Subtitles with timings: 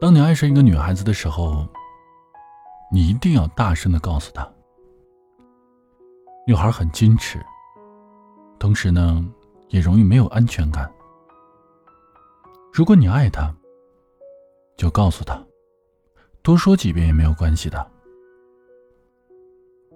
[0.00, 1.66] 当你爱上一个女孩子的时候，
[2.92, 4.46] 你一定要大声的告诉她。
[6.46, 7.44] 女孩很矜持，
[8.58, 9.26] 同时呢，
[9.68, 10.90] 也容易没有安全感。
[12.72, 13.52] 如果你爱她，
[14.76, 15.42] 就告诉她，
[16.42, 17.90] 多说几遍也没有关系的。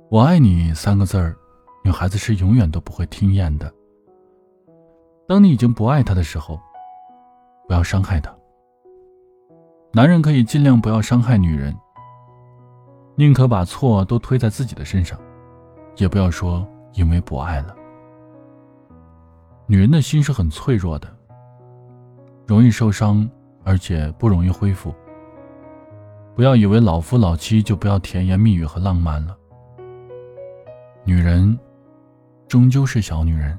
[0.08, 1.36] 我爱你三个字儿，
[1.84, 3.72] 女孩子是永远都不会听厌的。
[5.28, 6.58] 当你已经不爱她的时候，
[7.70, 8.34] 不要伤害她。
[9.92, 11.72] 男人可以尽量不要伤害女人，
[13.14, 15.16] 宁可把错都推在自己的身上，
[15.94, 17.76] 也不要说因为不爱了。
[19.68, 21.06] 女人的心是很脆弱的，
[22.44, 23.30] 容易受伤，
[23.62, 24.92] 而且不容易恢复。
[26.34, 29.36] 不要以为老夫老妻就不要甜言蜜语和浪漫了。
[31.04, 31.56] 女人
[32.48, 33.56] 终究是小女人，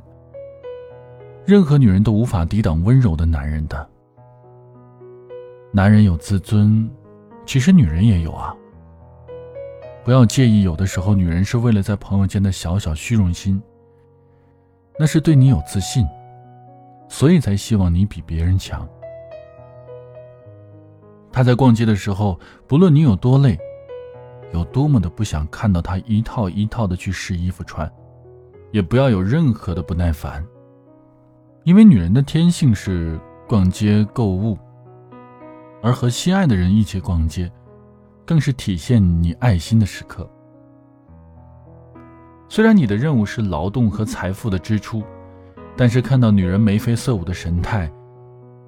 [1.46, 3.90] 任何女人都无法抵挡温柔的男人的。
[5.74, 6.90] 男人有自尊，
[7.46, 8.54] 其实女人也有啊。
[10.04, 13.62] 不要介意，有的时候女人是为了在朋友间的小小虚荣心，
[15.00, 16.06] 那是对你有自信，
[17.08, 18.86] 所以才希望你比别人强。
[21.32, 23.58] 她在逛街的时候，不论你有多累，
[24.52, 27.90] 有多么的不想看到她一套一套的去试衣服穿，
[28.72, 30.46] 也不要有任何的不耐烦，
[31.64, 34.58] 因为女人的天性是逛街购物。
[35.82, 37.52] 而和心爱的人一起逛街，
[38.26, 40.30] 更是体现你爱心的时刻。
[42.48, 45.02] 虽然你的任务是劳动和财富的支出，
[45.76, 47.92] 但是看到女人眉飞色舞的神态，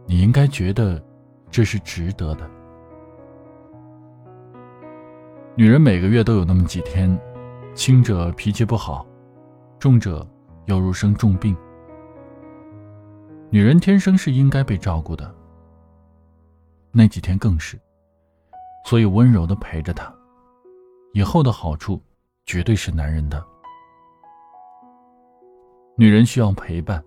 [0.07, 1.03] 你应该觉得
[1.51, 2.49] 这是值得的。
[5.55, 7.15] 女人每个月都有那么几天，
[7.75, 9.05] 轻者脾气不好，
[9.77, 10.25] 重者
[10.65, 11.55] 犹如生重病。
[13.51, 15.31] 女人天生是应该被照顾的。
[16.95, 17.75] 那几天更是，
[18.85, 20.13] 所以温柔的陪着他，
[21.13, 21.99] 以后的好处
[22.45, 23.43] 绝对是男人的。
[25.97, 27.03] 女人需要陪伴，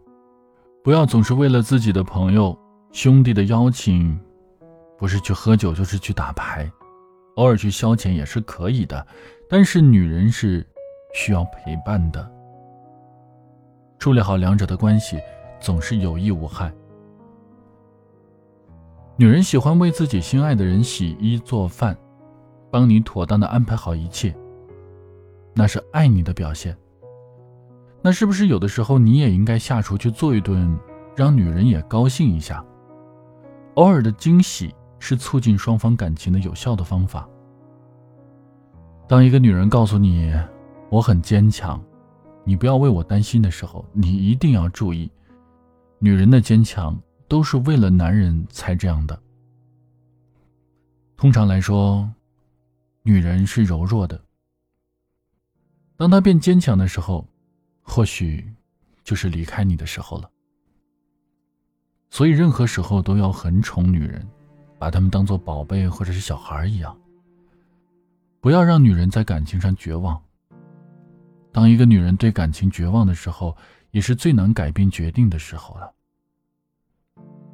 [0.82, 2.58] 不要总是为了自己的朋友、
[2.90, 4.18] 兄弟的邀请，
[4.98, 6.68] 不是去喝酒就是去打牌，
[7.36, 9.06] 偶尔去消遣也是可以的，
[9.48, 10.66] 但是女人是
[11.14, 12.28] 需要陪伴的。
[14.00, 15.20] 处理好两者的关系，
[15.60, 16.72] 总是有益无害。
[19.18, 21.96] 女人喜欢为自己心爱的人洗衣做饭，
[22.70, 24.34] 帮你妥当的安排好一切。
[25.54, 26.76] 那是爱你的表现。
[28.02, 30.78] 那是不是有的时候你也应该下厨去做一顿，
[31.16, 32.62] 让女人也高兴一下？
[33.76, 37.26] 偶尔的惊喜是促进双方感情的有效的方法。
[39.08, 40.30] 当一个女人告诉你
[40.90, 41.82] “我很坚强，
[42.44, 45.10] 你不要为我担心”的时候，你一定要注意，
[46.00, 46.94] 女人的坚强。
[47.28, 49.20] 都是为了男人才这样的。
[51.16, 52.12] 通常来说，
[53.02, 54.20] 女人是柔弱的。
[55.96, 57.26] 当她变坚强的时候，
[57.82, 58.52] 或许
[59.02, 60.30] 就是离开你的时候了。
[62.10, 64.26] 所以，任何时候都要很宠女人，
[64.78, 66.96] 把她们当做宝贝或者是小孩一样。
[68.40, 70.22] 不要让女人在感情上绝望。
[71.50, 73.56] 当一个女人对感情绝望的时候，
[73.90, 75.92] 也是最难改变决定的时候了。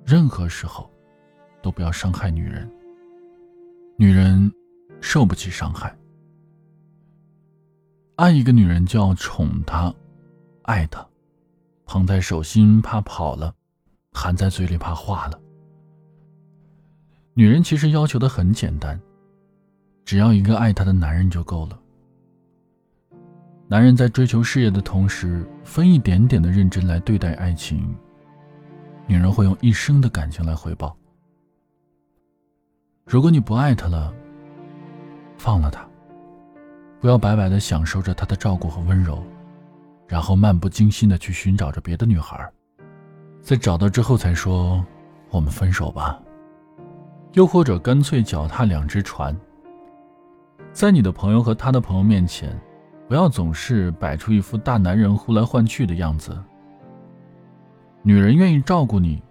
[0.04, 0.90] 任何时候，
[1.62, 2.70] 都不要伤害女人。
[3.96, 4.52] 女人
[5.00, 5.96] 受不起伤害。
[8.16, 9.94] 爱一个女人就要宠她，
[10.62, 11.06] 爱她，
[11.86, 13.54] 捧在手心怕跑了，
[14.12, 15.40] 含在嘴里怕化了。
[17.34, 19.00] 女人其实要求的很简单，
[20.04, 21.78] 只要一个爱她的男人就够了。
[23.68, 27.94] 男人在追求事业的同时，分一点点的认真来对待爱情。
[29.12, 30.96] 女人会用一生的感情来回报。
[33.04, 34.10] 如果你不爱他了，
[35.36, 35.86] 放了他，
[36.98, 39.22] 不要白白的享受着他的照顾和温柔，
[40.08, 42.50] 然后漫不经心的去寻找着别的女孩，
[43.42, 44.82] 在找到之后才说
[45.28, 46.18] 我们分手吧。
[47.34, 49.38] 又或者干脆脚踏两只船。
[50.72, 52.58] 在你的朋友和他的朋友面前，
[53.06, 56.34] 不要总是摆出一副大男人呼来唤去的样子。
[58.04, 59.22] 女人愿意照顾你，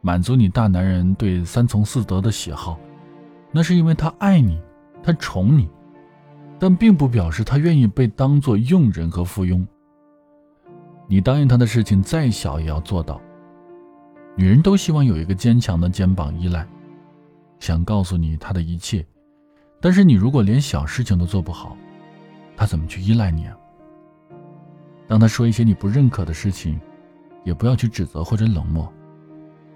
[0.00, 2.78] 满足你大男人对三从四德的喜好，
[3.50, 4.56] 那是因为她爱你，
[5.02, 5.68] 她宠你，
[6.56, 9.66] 但并不表示她愿意被当做佣人和附庸。
[11.08, 13.20] 你答应她的事情再小也要做到。
[14.36, 16.64] 女人都希望有一个坚强的肩膀依赖，
[17.58, 19.04] 想告诉你她的一切，
[19.80, 21.76] 但是你如果连小事情都做不好，
[22.56, 23.56] 她怎么去依赖你啊？
[25.08, 26.80] 当她说一些你不认可的事情。
[27.44, 28.92] 也不要去指责或者冷漠，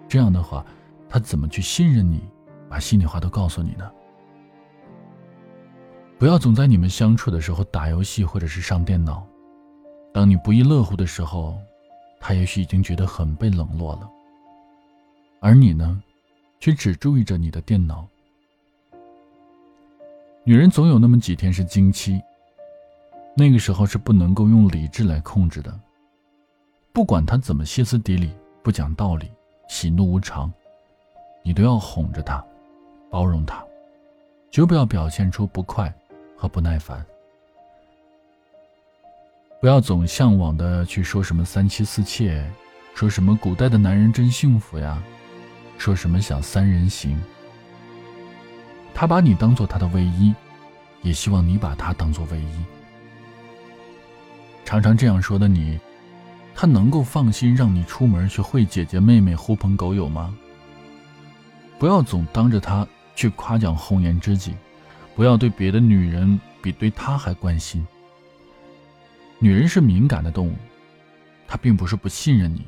[0.09, 0.65] 这样的话，
[1.09, 2.23] 他怎么去信任你，
[2.69, 3.91] 把心里话都告诉你呢？
[6.19, 9.27] 不要总在你们相处的时候打游戏或者是上电脑，
[10.13, 11.59] 当你不亦乐乎的时候，
[12.21, 14.09] 他也许已经觉得很被冷落了，
[15.41, 16.03] 而你呢，
[16.61, 18.07] 却只注意着你的电脑。
[20.45, 22.21] 女人总有那么几天是经期，
[23.37, 25.81] 那个时候是不能够用理智来控制的。
[26.95, 28.31] 不管他怎么歇斯底里、
[28.63, 29.29] 不讲道理、
[29.69, 30.51] 喜怒无常，
[31.43, 32.43] 你都要哄着他，
[33.11, 33.63] 包容他，
[34.51, 35.93] 绝不要表现出不快。
[36.37, 37.03] 和不耐烦，
[39.61, 42.45] 不要总向往的去说什么三妻四妾，
[42.93, 45.03] 说什么古代的男人真幸福呀，
[45.79, 47.19] 说什么想三人行。
[48.93, 50.35] 他把你当做他的唯一，
[51.03, 52.65] 也希望你把他当做唯一。
[54.65, 55.79] 常常这样说的你，
[56.55, 60.35] 他能够放心让你出门去会姐姐妹妹、狐朋狗友吗？
[61.79, 64.55] 不要总当着他去夸奖红颜知己。
[65.17, 67.87] 不要对别的女人比对他还关心。
[69.39, 70.55] 女人是敏感的动物，
[71.47, 72.67] 她并不是不信任你，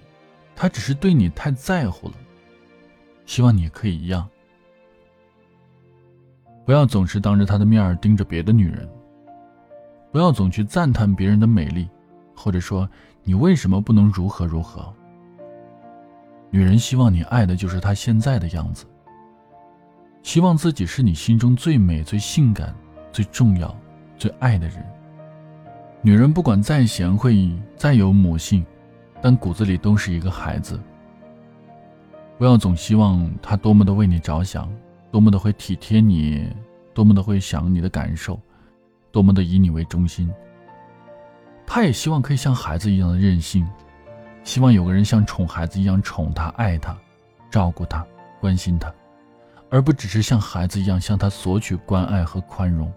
[0.54, 2.14] 她只是对你太在乎了。
[3.24, 4.28] 希望你可以一样。
[6.64, 8.88] 不要总是当着她的面盯着别的女人。
[10.12, 11.88] 不要总去赞叹别人的美丽，
[12.46, 12.88] 或者说
[13.24, 14.94] 你为什么不能如何如何。
[16.48, 18.86] 女人希望你爱的就是她现在的样子。
[20.22, 22.72] 希望自己是你心中最美、最性感、
[23.10, 23.76] 最重要、
[24.16, 24.76] 最爱的人。
[26.02, 28.64] 女人不管再贤惠、再有母性，
[29.20, 30.78] 但骨子里都是一个孩子。
[32.38, 34.72] 不要总希望她多么的为你着想，
[35.10, 36.48] 多么的会体贴你，
[36.94, 38.40] 多么的会想你的感受，
[39.10, 40.32] 多么的以你为中心。
[41.66, 43.66] 她也希望可以像孩子一样的任性，
[44.44, 46.96] 希望有个人像宠孩子一样宠她、爱她、
[47.50, 48.06] 照顾她、
[48.40, 48.92] 关心她。
[49.68, 52.90] 而不只是像孩子一样向他索取关爱和宽容。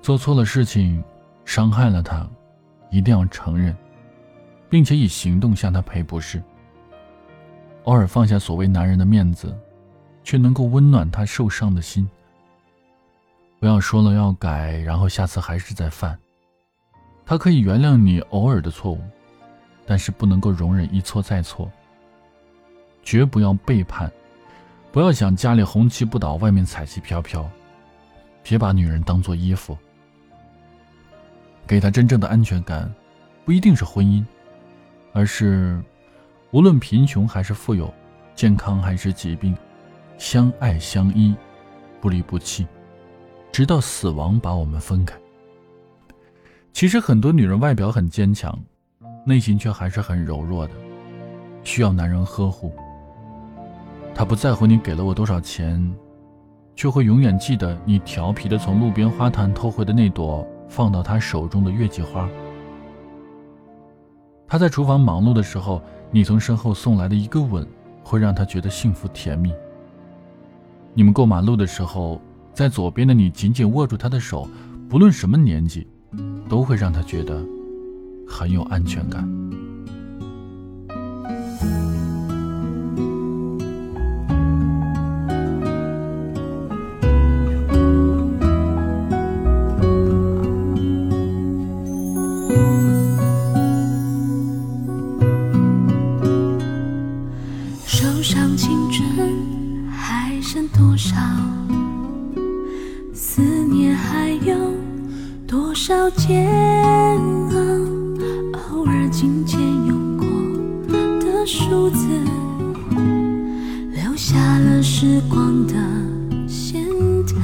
[0.00, 1.04] 做错了事情，
[1.44, 2.26] 伤害了他，
[2.90, 3.76] 一定要承认，
[4.70, 6.42] 并且以行动向他赔不是。
[7.84, 9.54] 偶尔放下所谓男人的面子，
[10.24, 12.08] 却能够温暖他受伤的心。
[13.60, 16.18] 不要说了要改，然后下次还是再犯。
[17.26, 19.00] 他可以原谅你偶尔的错误，
[19.84, 21.68] 但是不能够容忍一错再错。
[23.02, 24.10] 绝不要背叛。
[24.92, 27.46] 不要想家里红旗不倒，外面彩旗飘飘。
[28.42, 29.76] 别把女人当做衣服。
[31.66, 32.90] 给她真正的安全感，
[33.44, 34.24] 不一定是婚姻，
[35.12, 35.82] 而是
[36.52, 37.92] 无论贫穷还是富有，
[38.36, 39.54] 健康还是疾病，
[40.16, 41.34] 相爱相依，
[42.00, 42.66] 不离不弃，
[43.50, 45.14] 直到死亡把我们分开。
[46.76, 48.54] 其实很多女人外表很坚强，
[49.24, 50.74] 内心却还是很柔弱的，
[51.64, 52.70] 需要男人呵护。
[54.14, 55.82] 他不在乎你给了我多少钱，
[56.74, 62.28] 却会永远记得你调皮的从路边花坛偷回的那朵放到他手中的月季花。
[64.46, 65.80] 他在厨房忙碌的时候，
[66.10, 67.66] 你从身后送来的一个吻，
[68.04, 69.50] 会让他觉得幸福甜蜜。
[70.92, 72.20] 你们过马路的时候，
[72.52, 74.46] 在左边的你紧紧握住他的手，
[74.90, 75.88] 不论什么年纪，
[76.48, 77.44] 都会让他觉得
[78.26, 79.45] 很有安全感。
[105.46, 107.56] 多少煎熬，
[108.74, 110.26] 偶尔金钱用过
[111.20, 112.08] 的数字，
[113.92, 115.74] 留下了时光的
[116.48, 116.84] 线
[117.24, 117.36] 条。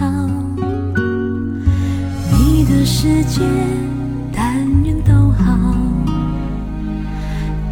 [2.32, 3.40] 你的世界，
[4.34, 5.56] 但愿都好。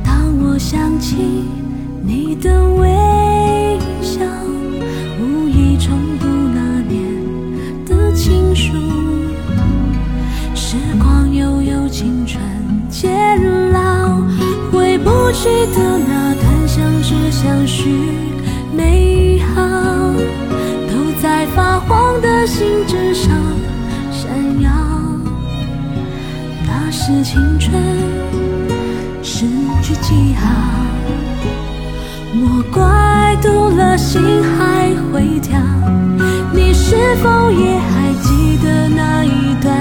[0.05, 1.17] 当我想起
[2.05, 2.70] 你的
[15.43, 17.89] 记得那段相知相许
[18.77, 19.63] 美好，
[20.87, 23.35] 都在发黄的信纸上
[24.13, 24.31] 闪
[24.61, 24.71] 耀。
[26.67, 27.73] 那是青春
[29.23, 29.47] 失
[29.81, 30.47] 去记号，
[32.35, 35.59] 莫怪读了心还会跳。
[36.53, 39.75] 你是否也还记得那一段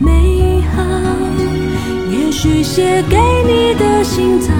[0.00, 1.09] 美好？
[2.30, 4.52] 续写给你的信早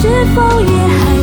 [0.00, 1.19] 是否也还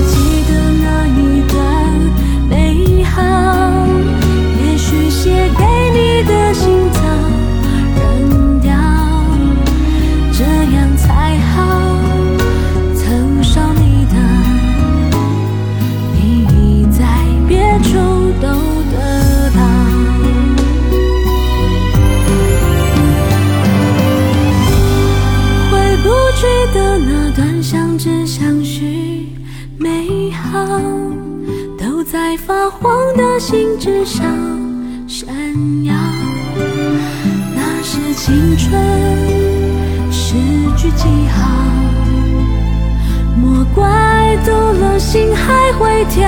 [44.99, 46.27] 心还会跳，